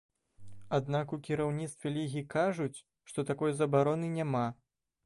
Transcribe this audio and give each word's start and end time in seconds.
Аднак 0.77 1.13
у 1.17 1.19
кіраўніцтве 1.27 1.93
лігі 1.99 2.25
кажуць, 2.35 2.77
што 3.13 3.29
такой 3.33 3.57
забароны 3.61 4.15
няма. 4.19 4.47